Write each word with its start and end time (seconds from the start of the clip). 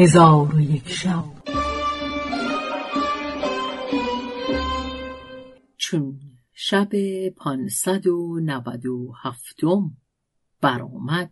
هزار 0.00 0.54
و 0.54 0.60
یک 0.60 0.88
شب. 0.88 1.24
چون 5.76 6.20
شب 6.52 6.88
پانصد 7.28 8.06
و 8.06 8.40
نود 8.40 8.86
و 8.86 9.12
هفتم 9.22 9.90
برآمد. 10.60 11.30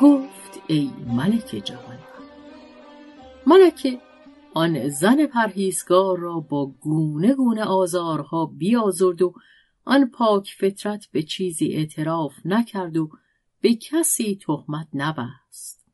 گفت 0.00 0.60
ای 0.66 0.90
ملک 1.06 1.62
جوان 1.64 1.98
ملکه 3.46 4.00
آن 4.54 4.88
زن 4.88 5.26
پرهیزگار 5.26 6.18
را 6.18 6.40
با 6.40 6.66
گونه 6.66 7.34
گونه 7.34 7.64
آزارها 7.64 8.46
بیازرد 8.46 9.22
و 9.22 9.32
آن 9.86 10.10
پاک 10.10 10.54
فطرت 10.58 11.06
به 11.12 11.22
چیزی 11.22 11.72
اعتراف 11.72 12.32
نکرد 12.44 12.96
و 12.96 13.10
به 13.60 13.74
کسی 13.74 14.38
تهمت 14.46 14.88
نبست. 14.94 15.86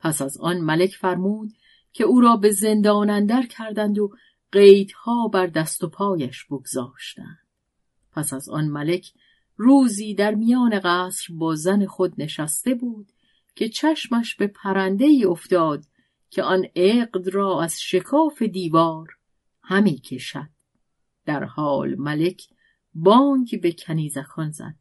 پس 0.00 0.22
از 0.22 0.38
آن 0.38 0.60
ملک 0.60 0.94
فرمود 0.94 1.52
که 1.92 2.04
او 2.04 2.20
را 2.20 2.36
به 2.36 2.50
زندان 2.50 3.10
اندر 3.10 3.46
کردند 3.46 3.98
و 3.98 4.10
قیدها 4.52 5.28
بر 5.28 5.46
دست 5.46 5.84
و 5.84 5.88
پایش 5.88 6.44
بگذاشتند. 6.44 7.38
پس 8.12 8.32
از 8.32 8.48
آن 8.48 8.68
ملک 8.68 9.12
روزی 9.56 10.14
در 10.14 10.34
میان 10.34 10.80
قصر 10.80 11.34
با 11.34 11.54
زن 11.54 11.86
خود 11.86 12.14
نشسته 12.18 12.74
بود 12.74 13.12
که 13.54 13.68
چشمش 13.68 14.34
به 14.34 14.46
پرنده 14.46 15.04
ای 15.04 15.24
افتاد 15.24 15.84
که 16.30 16.42
آن 16.42 16.66
عقد 16.76 17.28
را 17.28 17.62
از 17.62 17.80
شکاف 17.80 18.42
دیوار 18.42 19.08
همی 19.62 19.98
کشد. 19.98 20.48
در 21.26 21.44
حال 21.44 21.94
ملک 21.94 22.48
بانگ 22.98 23.60
به 23.62 23.72
کنیزکان 23.72 24.50
زد. 24.50 24.74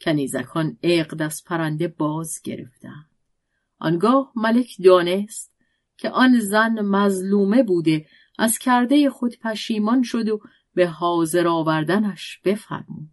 کنیزکان 0.00 0.78
عقد 0.82 1.22
از 1.22 1.44
پرنده 1.44 1.88
باز 1.88 2.40
گرفتند. 2.44 3.10
آنگاه 3.78 4.32
ملک 4.36 4.76
دانست 4.84 5.54
که 5.96 6.10
آن 6.10 6.38
زن 6.38 6.80
مظلومه 6.80 7.62
بوده 7.62 8.06
از 8.38 8.58
کرده 8.58 9.10
خود 9.10 9.38
پشیمان 9.38 10.02
شد 10.02 10.28
و 10.28 10.40
به 10.74 10.86
حاضر 10.86 11.48
آوردنش 11.48 12.40
بفرمود. 12.44 13.10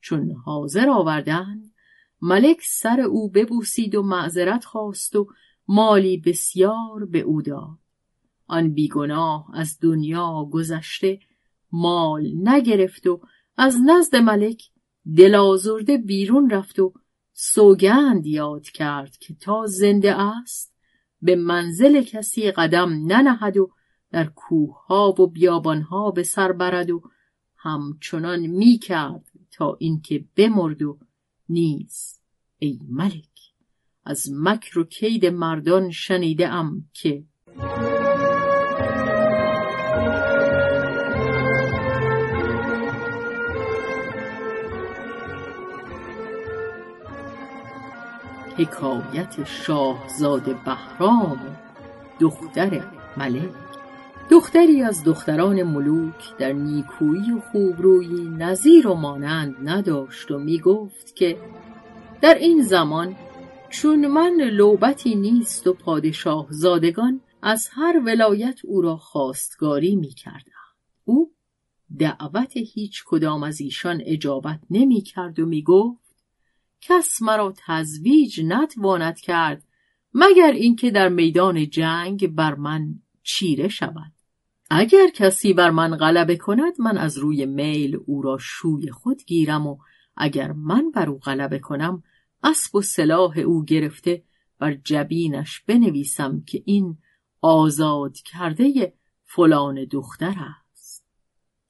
چون 0.00 0.30
حاضر 0.30 0.88
آوردند 0.90 1.74
ملک 2.22 2.60
سر 2.62 3.00
او 3.00 3.30
ببوسید 3.30 3.94
و 3.94 4.02
معذرت 4.02 4.64
خواست 4.64 5.16
و 5.16 5.26
مالی 5.68 6.16
بسیار 6.16 7.04
به 7.10 7.20
او 7.20 7.42
داد. 7.42 7.78
آن 8.46 8.72
بیگناه 8.72 9.50
از 9.54 9.78
دنیا 9.80 10.48
گذشته 10.52 11.18
مال 11.72 12.32
نگرفت 12.48 13.06
و 13.06 13.20
از 13.56 13.78
نزد 13.86 14.16
ملک 14.16 14.62
دلازرده 15.16 15.98
بیرون 15.98 16.50
رفت 16.50 16.78
و 16.78 16.92
سوگند 17.32 18.26
یاد 18.26 18.62
کرد 18.62 19.16
که 19.16 19.34
تا 19.34 19.66
زنده 19.66 20.14
است 20.14 20.74
به 21.22 21.36
منزل 21.36 22.02
کسی 22.02 22.50
قدم 22.50 23.06
ننهد 23.06 23.56
و 23.56 23.70
در 24.10 24.24
کوهها 24.24 25.14
و 25.18 25.26
بیابانها 25.26 26.10
به 26.10 26.22
سر 26.22 26.52
برد 26.52 26.90
و 26.90 27.02
همچنان 27.56 28.40
می 28.40 28.78
کرد 28.78 29.24
تا 29.50 29.76
اینکه 29.80 30.24
بمرد 30.36 30.82
و 30.82 30.98
نیز 31.48 32.20
ای 32.58 32.78
ملک 32.88 33.28
از 34.04 34.32
مکر 34.32 34.78
و 34.78 34.84
کید 34.84 35.26
مردان 35.26 35.90
شنیده 35.90 36.48
ام 36.48 36.88
که 36.92 37.24
حکایت 48.56 49.44
شاهزاده 49.44 50.54
بهرام 50.54 51.32
و 51.32 51.36
دختر 52.20 52.82
ملک 53.16 53.50
دختری 54.30 54.82
از 54.82 55.04
دختران 55.04 55.62
ملوک 55.62 56.36
در 56.38 56.52
نیکویی 56.52 57.32
و 57.32 57.40
خوبرویی 57.40 58.28
نظیر 58.28 58.86
و 58.88 58.94
مانند 58.94 59.54
نداشت 59.64 60.30
و 60.30 60.38
می 60.38 60.58
گفت 60.58 61.16
که 61.16 61.36
در 62.20 62.34
این 62.34 62.62
زمان 62.62 63.16
چون 63.70 64.06
من 64.06 64.32
لوبتی 64.32 65.14
نیست 65.14 65.66
و 65.66 65.72
پادشاه 65.72 66.46
زادگان 66.50 67.20
از 67.42 67.68
هر 67.72 68.02
ولایت 68.04 68.60
او 68.64 68.82
را 68.82 68.96
خواستگاری 68.96 69.96
می 69.96 70.10
کردم. 70.10 70.52
او 71.04 71.32
دعوت 71.98 72.52
هیچ 72.56 73.02
کدام 73.06 73.42
از 73.42 73.60
ایشان 73.60 74.02
اجابت 74.04 74.60
نمی 74.70 75.00
کرد 75.00 75.38
و 75.40 75.46
می 75.46 75.62
گفت 75.62 76.01
کس 76.82 77.22
مرا 77.22 77.54
تزویج 77.56 78.40
نتواند 78.44 79.20
کرد 79.20 79.64
مگر 80.14 80.52
اینکه 80.52 80.90
در 80.90 81.08
میدان 81.08 81.70
جنگ 81.70 82.34
بر 82.34 82.54
من 82.54 82.94
چیره 83.22 83.68
شود. 83.68 84.12
اگر 84.70 85.08
کسی 85.14 85.52
بر 85.52 85.70
من 85.70 85.96
غلبه 85.96 86.36
کند 86.36 86.80
من 86.80 86.98
از 86.98 87.18
روی 87.18 87.46
میل 87.46 87.98
او 88.06 88.22
را 88.22 88.38
شوی 88.40 88.90
خود 88.90 89.24
گیرم 89.24 89.66
و 89.66 89.78
اگر 90.16 90.52
من 90.52 90.90
بر 90.90 91.08
او 91.08 91.18
غلبه 91.18 91.58
کنم 91.58 92.02
اسب 92.42 92.74
و 92.74 92.82
سلاح 92.82 93.38
او 93.38 93.64
گرفته 93.64 94.22
بر 94.58 94.74
جبینش 94.74 95.60
بنویسم 95.60 96.40
که 96.46 96.62
این 96.64 96.98
آزاد 97.40 98.16
کرده 98.16 98.94
فلان 99.24 99.84
دختر 99.84 100.34
است. 100.70 101.06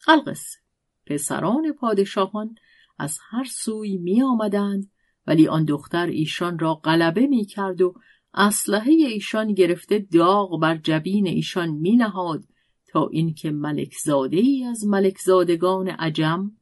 القصه 0.08 0.58
پسران 1.06 1.72
پادشاهان 1.72 2.54
از 2.98 3.18
هر 3.30 3.44
سوی 3.44 3.96
می 3.96 4.22
آمدند 4.22 4.91
ولی 5.26 5.48
آن 5.48 5.64
دختر 5.64 6.06
ایشان 6.06 6.58
را 6.58 6.74
غلبه 6.74 7.26
می 7.26 7.44
کرد 7.44 7.80
و 7.82 7.94
اسلحه 8.34 8.92
ایشان 8.92 9.52
گرفته 9.54 9.98
داغ 9.98 10.60
بر 10.60 10.76
جبین 10.76 11.26
ایشان 11.26 11.68
می 11.68 11.96
نهاد 11.96 12.44
تا 12.86 13.08
اینکه 13.08 13.50
ملکزاده 13.50 14.36
ای 14.36 14.64
از 14.64 14.86
ملکزادگان 14.86 15.88
عجم 15.88 16.52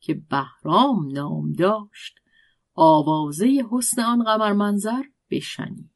که 0.00 0.22
بهرام 0.30 1.12
نام 1.12 1.52
داشت 1.52 2.18
آوازه 2.74 3.64
حسن 3.70 4.02
آن 4.02 4.22
قمر 4.22 4.52
منظر 4.52 5.02
بشنید. 5.30 5.90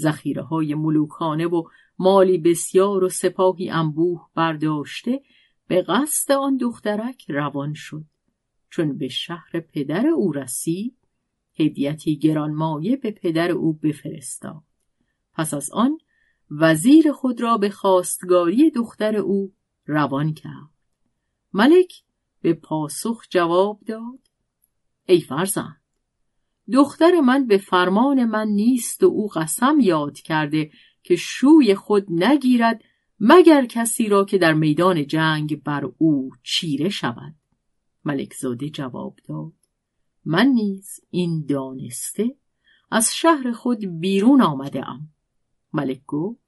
ذخیره 0.00 0.42
های 0.42 0.74
ملوکانه 0.74 1.46
و 1.46 1.62
مالی 1.98 2.38
بسیار 2.38 3.04
و 3.04 3.08
سپاهی 3.08 3.70
انبوه 3.70 4.28
برداشته 4.34 5.22
به 5.68 5.82
قصد 5.82 6.32
آن 6.32 6.56
دخترک 6.56 7.24
روان 7.30 7.74
شد. 7.74 8.04
چون 8.70 8.98
به 8.98 9.08
شهر 9.08 9.60
پدر 9.60 10.06
او 10.06 10.32
رسید 10.32 10.96
هدیتی 11.58 12.18
گرانمایه 12.18 12.96
به 12.96 13.10
پدر 13.10 13.50
او 13.50 13.72
بفرستاد 13.72 14.62
پس 15.34 15.54
از 15.54 15.70
آن 15.72 15.98
وزیر 16.50 17.12
خود 17.12 17.40
را 17.40 17.58
به 17.58 17.70
خواستگاری 17.70 18.70
دختر 18.70 19.16
او 19.16 19.52
روان 19.86 20.34
کرد. 20.34 20.70
ملک 21.52 22.02
به 22.42 22.54
پاسخ 22.54 23.22
جواب 23.30 23.80
داد 23.86 24.20
ای 25.06 25.20
فرزند 25.20 25.80
دختر 26.72 27.20
من 27.20 27.46
به 27.46 27.58
فرمان 27.58 28.24
من 28.24 28.48
نیست 28.48 29.02
و 29.02 29.06
او 29.06 29.28
قسم 29.28 29.80
یاد 29.80 30.18
کرده 30.18 30.70
که 31.02 31.16
شوی 31.16 31.74
خود 31.74 32.06
نگیرد 32.10 32.82
مگر 33.20 33.66
کسی 33.66 34.08
را 34.08 34.24
که 34.24 34.38
در 34.38 34.54
میدان 34.54 35.06
جنگ 35.06 35.62
بر 35.62 35.90
او 35.98 36.30
چیره 36.42 36.88
شود. 36.88 37.34
ملک 38.04 38.34
زاده 38.34 38.70
جواب 38.70 39.18
داد. 39.28 39.52
من 40.26 40.46
نیز 40.46 41.00
این 41.10 41.46
دانسته 41.48 42.36
از 42.90 43.14
شهر 43.14 43.52
خود 43.52 44.00
بیرون 44.00 44.42
آمده 44.42 44.88
ام 44.88 45.08
ملک 45.72 46.00
گفت 46.06 46.40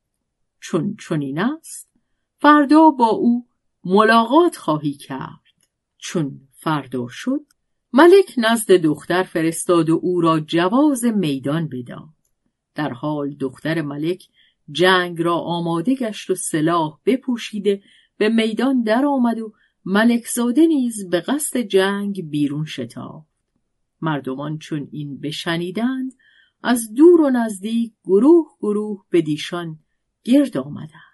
چون 0.61 0.97
چنین 0.97 1.39
است 1.39 1.91
فردا 2.39 2.91
با 2.91 3.09
او 3.09 3.47
ملاقات 3.85 4.57
خواهی 4.57 4.93
کرد. 4.93 5.43
چون 5.99 6.41
فردا 6.53 7.07
شد 7.11 7.41
ملک 7.93 8.35
نزد 8.39 8.73
دختر 8.73 9.23
فرستاد 9.23 9.91
و 9.91 10.01
او 10.03 10.21
را 10.21 10.41
جواز 10.41 11.05
میدان 11.05 11.69
بداد. 11.69 12.09
در 12.75 12.93
حال 12.93 13.35
دختر 13.35 13.83
ملک 13.83 14.29
جنگ 14.71 15.23
را 15.23 15.35
آماده 15.35 15.95
گشت 15.95 16.31
و 16.31 16.35
سلاح 16.35 16.99
بپوشیده 17.07 17.83
به 18.17 18.29
میدان 18.29 18.83
درآمد 18.83 19.39
و 19.39 19.53
ملکزاده 19.85 20.67
نیز 20.67 21.09
به 21.11 21.21
قصد 21.21 21.59
جنگ 21.59 22.31
بیرون 22.31 22.65
شتافت 22.65 23.28
مردمان 24.01 24.59
چون 24.59 24.89
این 24.93 25.21
بشنیدند 25.21 26.13
از 26.63 26.95
دور 26.95 27.21
و 27.21 27.31
نزدیک 27.31 27.93
گروه 28.05 28.47
گروه 28.61 29.05
به 29.11 29.23
دیشان 29.23 29.79
گرد 30.25 30.57
آمدند. 30.57 31.09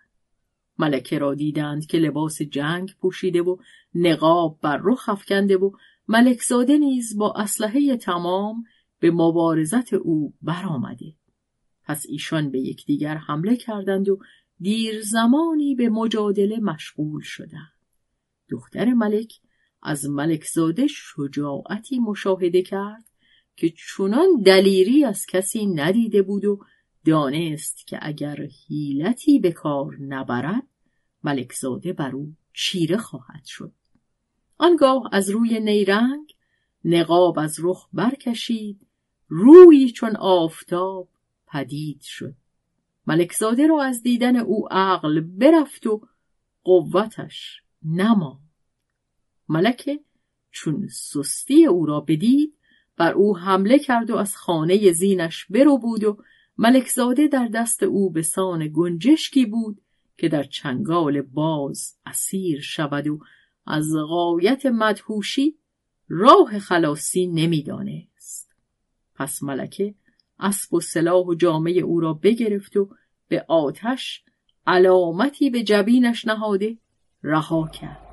ملکه 0.79 1.19
را 1.19 1.35
دیدند 1.35 1.87
که 1.87 1.99
لباس 1.99 2.43
جنگ 2.43 2.95
پوشیده 3.01 3.43
و 3.43 3.57
نقاب 3.95 4.59
بر 4.63 4.81
رخ 4.85 5.09
افکنده 5.09 5.57
و 5.57 5.71
ملکزاده 6.09 6.79
نیز 6.79 7.19
با 7.19 7.33
اسلحه 7.33 7.97
تمام 7.97 8.65
به 9.01 9.11
مبارزت 9.11 9.93
او 9.93 10.35
برآمده. 10.43 11.15
پس 11.85 12.07
ایشان 12.09 12.51
به 12.51 12.61
یکدیگر 12.61 13.17
حمله 13.17 13.57
کردند 13.57 14.09
و 14.09 14.19
دیر 14.61 15.03
زمانی 15.03 15.75
به 15.75 15.89
مجادله 15.89 16.61
مشغول 16.61 17.23
شدند. 17.23 17.73
دختر 18.51 18.93
ملک 18.93 19.33
از 19.85 20.11
ملکزاده 20.11 20.87
شجاعتی 20.87 21.99
مشاهده 21.99 22.63
کرد 22.63 23.05
که 23.57 23.71
چونان 23.71 24.43
دلیری 24.45 25.05
از 25.05 25.27
کسی 25.27 25.67
ندیده 25.67 26.23
بود 26.23 26.45
و 26.45 26.61
دانست 27.05 27.87
که 27.87 27.99
اگر 28.03 28.37
حیلتی 28.69 29.39
به 29.39 29.53
کار 29.53 29.97
نبرد 30.01 30.67
ملکزاده 31.25 31.93
بر 31.93 32.11
او 32.17 32.35
چیره 32.53 32.97
خواهد 32.97 33.45
شد. 33.45 33.73
آنگاه 34.59 35.09
از 35.13 35.31
روی 35.31 35.61
نیرنگ 35.61 36.35
نقاب 36.85 37.39
از 37.39 37.57
رخ 37.63 37.89
برکشید 37.93 38.87
روی 39.29 39.91
چون 39.91 40.17
آفتاب 40.17 41.09
پدید 41.47 42.01
شد. 42.01 42.35
ملکزاده 43.07 43.67
را 43.67 43.83
از 43.83 44.03
دیدن 44.03 44.37
او 44.37 44.69
عقل 44.71 45.21
برفت 45.21 45.87
و 45.87 46.01
قوتش 46.65 47.63
نما 47.83 48.44
ملکه 49.49 50.01
چون 50.51 50.89
سستی 50.89 51.67
او 51.67 51.87
را 51.87 52.01
بدید 52.01 52.55
بر 52.97 53.13
او 53.13 53.39
حمله 53.39 53.79
کرد 53.79 54.11
و 54.11 54.17
از 54.17 54.37
خانه 54.37 54.93
زینش 54.93 55.47
برو 55.51 55.79
بود 55.79 56.05
و 56.05 56.19
ملکزاده 56.59 57.29
در 57.29 57.49
دست 57.49 57.83
او 57.83 58.11
به 58.11 58.23
سان 58.23 58.71
گنجشکی 58.73 59.47
بود 59.47 59.81
که 60.19 60.29
در 60.29 60.43
چنگال 60.43 61.23
باز 61.23 61.99
اسیر 62.07 62.61
شود 62.61 63.07
و 63.07 63.19
از 63.67 63.87
غایت 64.09 64.67
مدهوشی 64.67 65.59
راه 66.09 66.59
خلاصی 66.59 67.27
نمی‌دانست. 67.27 68.55
پس 69.15 69.43
ملکه 69.43 69.95
اسب 70.39 70.75
و 70.75 70.81
سلاح 70.81 71.27
و 71.27 71.35
جامعه 71.35 71.81
او 71.81 72.01
را 72.01 72.13
بگرفت 72.13 72.77
و 72.77 72.89
به 73.29 73.45
آتش 73.49 74.25
علامتی 74.67 75.51
به 75.51 75.63
جبینش 75.63 76.27
نهاده 76.27 76.79
رها 77.23 77.69
کرد. 77.69 78.04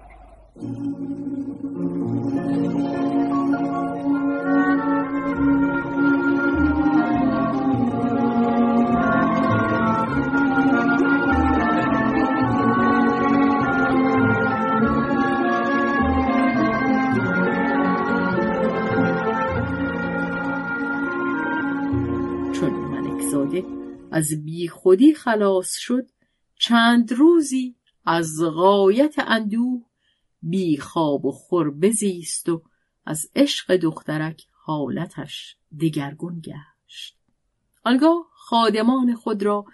از 24.12 24.44
بیخودی 24.46 25.14
خلاص 25.14 25.78
شد 25.78 26.08
چند 26.60 27.12
روزی 27.12 27.76
از 28.06 28.30
غایت 28.56 29.16
اندوه 29.18 29.91
بی 30.42 30.78
خواب 30.78 31.26
و 31.26 31.32
خور 31.32 31.72
بزیست 31.72 32.50
و 32.50 32.64
از 33.06 33.32
عشق 33.36 33.76
دخترک 33.76 34.46
حالتش 34.52 35.58
دگرگون 35.80 36.40
گشت. 36.40 37.18
آنگاه 37.84 38.26
خادمان 38.32 39.16
خود 39.16 39.44
را 39.44 39.66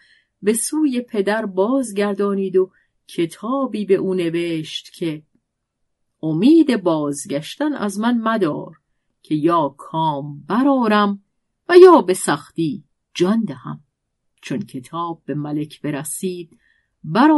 به 0.42 0.54
سوی 0.54 1.02
پدر 1.02 1.46
بازگردانید 1.46 2.56
و 2.56 2.72
کتابی 3.08 3.86
به 3.86 3.94
او 3.94 4.14
نوشت 4.14 4.94
که 4.94 5.24
امید 6.24 6.84
بازگشتن 6.84 7.74
از 7.74 8.00
من 8.00 8.18
مدار 8.18 8.80
که 9.22 9.36
یا 9.36 9.76
کام 9.78 10.44
برارم 10.48 11.24
و 11.70 11.78
یا 11.78 12.02
به 12.02 12.14
سختی 12.14 12.84
جان 13.14 13.44
دهم. 13.44 13.84
چون 14.42 14.60
کتاب 14.60 15.22
به 15.26 15.34
ملک 15.34 15.82
برسید 15.82 16.60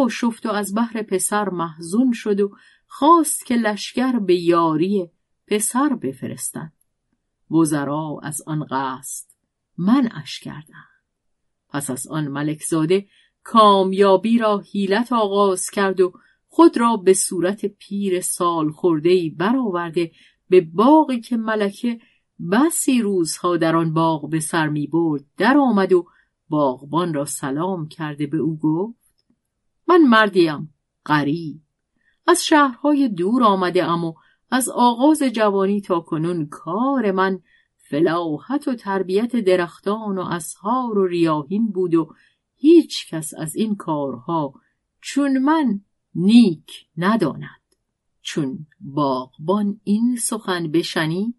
شفت 0.09 0.45
و 0.45 0.49
از 0.49 0.75
بحر 0.75 1.01
پسر 1.01 1.49
محزون 1.49 2.11
شد 2.11 2.39
و 2.39 2.55
خواست 2.91 3.45
که 3.45 3.55
لشکر 3.55 4.19
به 4.19 4.35
یاری 4.35 5.09
پسر 5.47 5.89
بفرستند. 5.89 6.73
وزرا 7.51 8.19
از 8.23 8.41
آن 8.45 8.65
قصد 8.71 9.27
منعش 9.77 10.39
کردند. 10.39 10.89
پس 11.69 11.89
از 11.89 12.07
آن 12.07 12.27
ملکزاده 12.27 13.07
کامیابی 13.43 14.37
را 14.37 14.57
حیلت 14.57 15.13
آغاز 15.13 15.69
کرد 15.69 16.01
و 16.01 16.13
خود 16.47 16.77
را 16.77 16.97
به 16.97 17.13
صورت 17.13 17.65
پیر 17.65 18.21
سال 18.21 18.71
خوردهی 18.71 19.29
برآورده 19.29 20.11
به 20.49 20.61
باقی 20.61 21.19
که 21.19 21.37
ملکه 21.37 21.99
بسی 22.51 23.01
روزها 23.01 23.57
در 23.57 23.75
آن 23.75 23.93
باغ 23.93 24.29
به 24.29 24.39
سر 24.39 24.67
می 24.67 24.87
برد 24.87 25.25
در 25.37 25.57
آمد 25.57 25.93
و 25.93 26.07
باغبان 26.49 27.13
را 27.13 27.25
سلام 27.25 27.87
کرده 27.87 28.27
به 28.27 28.37
او 28.37 28.57
گفت 28.57 29.25
من 29.87 30.01
مردیم 30.01 30.73
غریب. 31.05 31.61
از 32.29 32.45
شهرهای 32.45 33.09
دور 33.09 33.43
آمده 33.43 33.85
ام 33.85 34.05
و 34.05 34.13
از 34.51 34.69
آغاز 34.69 35.23
جوانی 35.23 35.81
تا 35.81 35.99
کنون 35.99 36.45
کار 36.45 37.11
من 37.11 37.39
فلاحت 37.75 38.67
و 38.67 38.75
تربیت 38.75 39.35
درختان 39.35 40.17
و 40.17 40.21
اسهار 40.21 40.97
و 40.97 41.07
ریاهین 41.07 41.71
بود 41.71 41.95
و 41.95 42.13
هیچ 42.55 43.09
کس 43.09 43.33
از 43.37 43.55
این 43.55 43.75
کارها 43.75 44.53
چون 45.01 45.37
من 45.37 45.81
نیک 46.15 46.71
نداند. 46.97 47.75
چون 48.21 48.67
باغبان 48.79 49.79
این 49.83 50.15
سخن 50.15 50.71
بشنی 50.71 51.35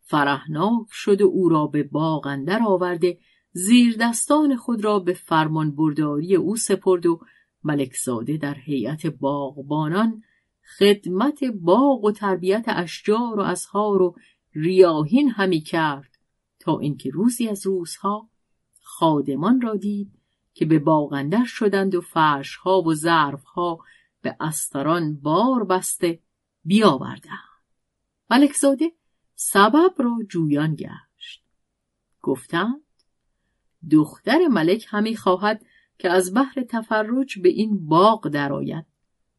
فرهناک 0.00 0.86
شد 0.90 1.22
و 1.22 1.26
او 1.26 1.48
را 1.48 1.66
به 1.66 1.82
باغ 1.82 2.26
اندر 2.26 2.62
آورده 2.66 3.18
زیر 3.52 3.96
دستان 4.00 4.56
خود 4.56 4.84
را 4.84 4.98
به 4.98 5.12
فرمان 5.12 5.76
برداری 5.76 6.34
او 6.34 6.56
سپرد 6.56 7.06
و 7.06 7.20
ملکزاده 7.64 8.36
در 8.36 8.54
هیئت 8.54 9.06
باغبانان 9.06 10.22
خدمت 10.78 11.44
باغ 11.44 12.04
و 12.04 12.12
تربیت 12.12 12.64
اشجار 12.68 13.38
و 13.38 13.40
ازهار 13.40 14.02
و 14.02 14.16
ریاهین 14.54 15.30
همی 15.30 15.60
کرد 15.60 16.18
تا 16.60 16.78
اینکه 16.78 17.10
روزی 17.10 17.48
از 17.48 17.66
روزها 17.66 18.28
خادمان 18.82 19.60
را 19.60 19.74
دید 19.76 20.12
که 20.54 20.64
به 20.64 20.78
باغندر 20.78 21.44
شدند 21.44 21.94
و 21.94 22.00
فرشها 22.00 22.82
و 22.82 22.94
ظرفها 22.94 23.78
به 24.22 24.36
استران 24.40 25.16
بار 25.16 25.64
بسته 25.64 26.18
بیاوردند. 26.64 27.38
ملکزاده 28.30 28.92
سبب 29.34 29.94
را 29.98 30.18
جویان 30.28 30.74
گشت. 30.74 31.44
گفتند 32.22 32.82
دختر 33.90 34.48
ملک 34.48 34.86
همی 34.88 35.16
خواهد 35.16 35.64
که 36.02 36.10
از 36.10 36.34
بحر 36.34 36.62
تفرج 36.68 37.38
به 37.38 37.48
این 37.48 37.86
باغ 37.86 38.28
درآید 38.28 38.86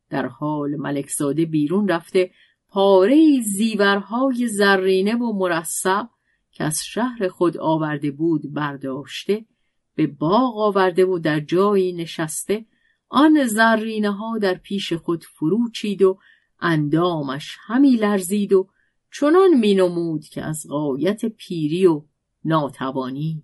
در 0.09 0.25
حال 0.25 0.75
ملکزاده 0.75 1.45
بیرون 1.45 1.87
رفته 1.87 2.31
پاره 2.69 3.41
زیورهای 3.41 4.47
زرینه 4.47 5.15
و 5.15 5.33
مرصع 5.33 6.03
که 6.51 6.63
از 6.63 6.79
شهر 6.85 7.27
خود 7.27 7.57
آورده 7.57 8.11
بود 8.11 8.53
برداشته 8.53 9.45
به 9.95 10.07
باغ 10.07 10.57
آورده 10.57 11.05
و 11.05 11.19
در 11.19 11.39
جایی 11.39 11.93
نشسته 11.93 12.65
آن 13.09 13.47
زرینه 13.47 14.11
ها 14.11 14.37
در 14.37 14.53
پیش 14.53 14.93
خود 14.93 15.23
فرو 15.23 15.69
چید 15.73 16.01
و 16.01 16.19
اندامش 16.59 17.57
همی 17.65 17.95
لرزید 17.95 18.53
و 18.53 18.67
چنان 19.11 19.53
مینمود 19.59 20.25
که 20.25 20.41
از 20.41 20.65
غایت 20.69 21.25
پیری 21.25 21.85
و 21.85 22.03
ناتوانی 22.45 23.43